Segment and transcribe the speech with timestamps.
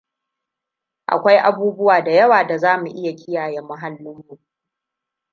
[1.13, 4.37] Akwai abubuwa da yawa da za mu iya kiyaye muhallinmu.